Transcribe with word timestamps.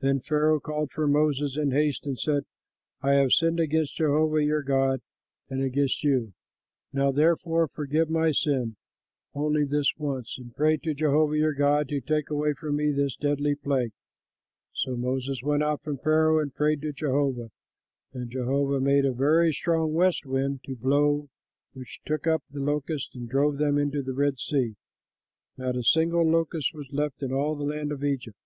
Then 0.00 0.20
Pharaoh 0.20 0.58
called 0.58 0.90
for 0.92 1.06
Moses 1.06 1.58
in 1.58 1.70
haste 1.72 2.06
and 2.06 2.18
said, 2.18 2.46
"I 3.02 3.12
have 3.12 3.34
sinned 3.34 3.60
against 3.60 3.98
Jehovah 3.98 4.42
your 4.42 4.62
God 4.62 5.02
and 5.50 5.62
against 5.62 6.02
you. 6.02 6.32
Now 6.94 7.12
therefore 7.12 7.68
forgive 7.68 8.08
my 8.08 8.30
sin 8.30 8.76
only 9.34 9.64
this 9.66 9.98
once, 9.98 10.38
and 10.38 10.56
pray 10.56 10.78
to 10.78 10.94
Jehovah 10.94 11.36
your 11.36 11.52
God 11.52 11.90
to 11.90 12.00
take 12.00 12.30
away 12.30 12.54
from 12.54 12.76
me 12.76 12.90
this 12.90 13.16
deadly 13.16 13.54
plague." 13.54 13.92
So 14.72 14.96
Moses 14.96 15.42
went 15.42 15.62
out 15.62 15.82
from 15.82 15.98
Pharaoh 15.98 16.38
and 16.38 16.54
prayed 16.54 16.80
to 16.80 16.94
Jehovah, 16.94 17.50
and 18.14 18.30
Jehovah 18.30 18.80
made 18.80 19.04
a 19.04 19.12
very 19.12 19.52
strong 19.52 19.92
west 19.92 20.24
wind 20.24 20.64
to 20.64 20.74
blow 20.74 21.28
which 21.74 22.00
took 22.06 22.26
up 22.26 22.42
the 22.50 22.60
locusts 22.60 23.14
and 23.14 23.28
drove 23.28 23.58
them 23.58 23.76
into 23.76 24.02
the 24.02 24.14
Red 24.14 24.38
Sea; 24.40 24.74
not 25.58 25.76
a 25.76 25.82
single 25.82 26.26
locust 26.26 26.72
was 26.72 26.88
left 26.92 27.22
in 27.22 27.30
all 27.30 27.54
the 27.54 27.64
land 27.64 27.92
of 27.92 28.02
Egypt. 28.02 28.38